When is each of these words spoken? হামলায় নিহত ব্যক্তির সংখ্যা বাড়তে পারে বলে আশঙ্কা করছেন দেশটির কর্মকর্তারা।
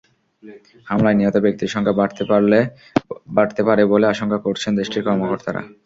হামলায় 0.87 1.17
নিহত 1.19 1.35
ব্যক্তির 1.45 1.73
সংখ্যা 1.75 1.95
বাড়তে 3.37 3.61
পারে 3.67 3.83
বলে 3.93 4.05
আশঙ্কা 4.07 4.39
করছেন 4.45 4.71
দেশটির 4.79 5.05
কর্মকর্তারা। 5.07 5.61